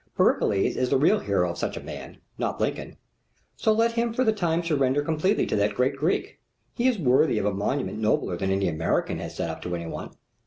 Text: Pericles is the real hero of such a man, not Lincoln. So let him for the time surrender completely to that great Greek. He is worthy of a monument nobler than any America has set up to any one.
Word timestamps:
Pericles 0.17 0.75
is 0.77 0.89
the 0.89 0.97
real 0.97 1.19
hero 1.19 1.51
of 1.51 1.59
such 1.59 1.77
a 1.77 1.83
man, 1.83 2.17
not 2.39 2.59
Lincoln. 2.59 2.97
So 3.55 3.71
let 3.71 3.91
him 3.91 4.13
for 4.15 4.23
the 4.23 4.33
time 4.33 4.63
surrender 4.63 5.03
completely 5.03 5.45
to 5.45 5.55
that 5.57 5.75
great 5.75 5.95
Greek. 5.95 6.39
He 6.73 6.87
is 6.87 6.97
worthy 6.97 7.37
of 7.37 7.45
a 7.45 7.53
monument 7.53 7.99
nobler 7.99 8.35
than 8.35 8.49
any 8.49 8.67
America 8.67 9.13
has 9.13 9.35
set 9.35 9.51
up 9.51 9.61
to 9.61 9.75
any 9.75 9.85
one. 9.85 10.09